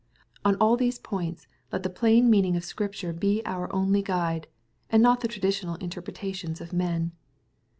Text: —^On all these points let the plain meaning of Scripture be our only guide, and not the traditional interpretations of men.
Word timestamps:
—^On 0.45 0.57
all 0.59 0.77
these 0.77 0.97
points 0.97 1.45
let 1.71 1.83
the 1.83 1.89
plain 1.91 2.27
meaning 2.27 2.55
of 2.57 2.65
Scripture 2.65 3.13
be 3.13 3.45
our 3.45 3.71
only 3.71 4.01
guide, 4.01 4.47
and 4.89 5.03
not 5.03 5.21
the 5.21 5.27
traditional 5.27 5.75
interpretations 5.75 6.59
of 6.59 6.73
men. 6.73 7.11